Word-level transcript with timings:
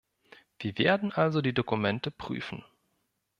Wir 0.57 0.75
werden 0.79 1.11
also 1.11 1.43
die 1.43 1.53
Dokumente 1.53 2.09
prüfen. 2.09 2.65